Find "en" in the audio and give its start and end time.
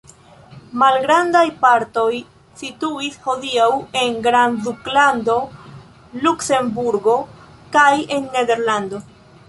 4.03-4.17, 8.19-8.29